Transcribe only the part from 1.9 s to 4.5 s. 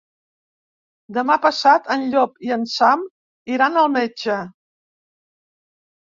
en Llop i en Sam iran al metge.